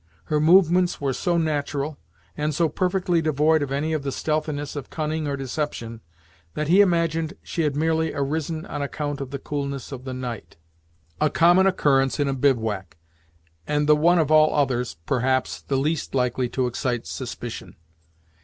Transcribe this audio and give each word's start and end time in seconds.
Her 0.33 0.39
movements 0.39 0.99
were 0.99 1.13
so 1.13 1.37
natural, 1.37 1.99
and 2.35 2.55
so 2.55 2.67
perfectly 2.69 3.21
devoid 3.21 3.61
of 3.61 3.71
any 3.71 3.93
of 3.93 4.01
the 4.01 4.11
stealthiness 4.11 4.75
of 4.75 4.89
cunning 4.89 5.27
or 5.27 5.37
deception, 5.37 6.01
that 6.55 6.67
he 6.67 6.81
imagined 6.81 7.35
she 7.43 7.61
had 7.61 7.75
merely 7.75 8.11
arisen 8.11 8.65
on 8.65 8.81
account 8.81 9.21
of 9.21 9.29
the 9.29 9.37
coolness 9.37 9.91
of 9.91 10.03
the 10.03 10.13
night, 10.15 10.57
a 11.19 11.29
common 11.29 11.67
occurrence 11.67 12.19
in 12.19 12.27
a 12.27 12.33
bivouac, 12.33 12.97
and 13.67 13.85
the 13.85 13.95
one 13.95 14.17
of 14.17 14.31
all 14.31 14.55
others, 14.55 14.95
perhaps, 15.05 15.61
the 15.61 15.77
least 15.77 16.15
likely 16.15 16.49
to 16.49 16.65
excite 16.65 17.05
suspicion. 17.05 17.75